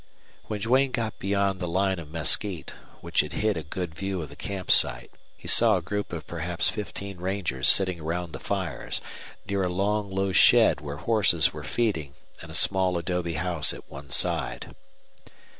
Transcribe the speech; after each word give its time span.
When 0.47 0.59
Duane 0.59 0.89
got 0.89 1.19
beyond 1.19 1.59
the 1.59 1.67
line 1.67 1.99
of 1.99 2.09
mesquite, 2.09 2.73
which 3.01 3.19
had 3.19 3.33
hid 3.33 3.55
a 3.55 3.61
good 3.61 3.93
view 3.93 4.19
of 4.23 4.29
the 4.29 4.35
camp 4.35 4.71
site, 4.71 5.11
he 5.37 5.47
saw 5.47 5.77
a 5.77 5.81
group 5.83 6.11
of 6.11 6.25
perhaps 6.25 6.69
fifteen 6.71 7.17
rangers 7.19 7.69
sitting 7.69 7.99
around 7.99 8.31
the 8.33 8.39
fires, 8.39 8.99
near 9.47 9.61
a 9.61 9.69
long 9.69 10.09
low 10.09 10.31
shed 10.31 10.81
where 10.81 10.97
horses 10.97 11.53
were 11.53 11.61
feeding, 11.63 12.15
and 12.41 12.49
a 12.49 12.55
small 12.55 12.97
adobe 12.97 13.35
house 13.35 13.73
at 13.75 13.91
one 13.91 14.09
side. 14.09 14.75